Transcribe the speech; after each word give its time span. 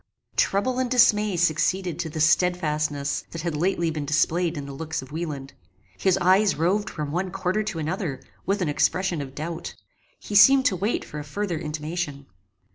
Trouble 0.35 0.79
and 0.79 0.89
dismay 0.89 1.37
succeeded 1.37 1.99
to 1.99 2.09
the 2.09 2.19
stedfastness 2.19 3.23
that 3.29 3.43
had 3.43 3.55
lately 3.55 3.91
been 3.91 4.03
displayed 4.03 4.57
in 4.57 4.65
the 4.65 4.73
looks 4.73 5.03
of 5.03 5.11
Wieland. 5.11 5.53
His 5.95 6.17
eyes 6.17 6.55
roved 6.55 6.89
from 6.89 7.11
one 7.11 7.29
quarter 7.29 7.61
to 7.61 7.77
another, 7.77 8.19
with 8.43 8.63
an 8.63 8.67
expression 8.67 9.21
of 9.21 9.35
doubt. 9.35 9.75
He 10.19 10.33
seemed 10.33 10.65
to 10.65 10.75
wait 10.75 11.05
for 11.05 11.19
a 11.19 11.23
further 11.23 11.59
intimation. 11.59 12.25